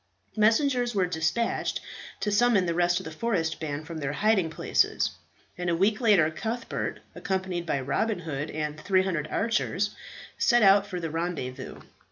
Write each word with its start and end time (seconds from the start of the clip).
Messengers 0.35 0.95
were 0.95 1.05
despatched 1.05 1.79
to 2.21 2.31
summon 2.31 2.65
the 2.65 2.73
rest 2.73 2.99
of 2.99 3.03
the 3.03 3.11
forest 3.11 3.59
band 3.59 3.85
from 3.85 3.99
their 3.99 4.13
hiding 4.13 4.49
places, 4.49 5.11
and 5.59 5.69
a 5.69 5.75
week 5.75 6.01
later 6.01 6.31
Cuthbert, 6.31 7.01
accompanied 7.13 7.67
by 7.67 7.79
Robin 7.81 8.17
Hood 8.21 8.49
and 8.49 8.79
300 8.81 9.27
archers, 9.27 9.91
set 10.39 10.63
out 10.63 10.87
for 10.87 10.99
the 10.99 11.11
rendezvous. 11.11 11.81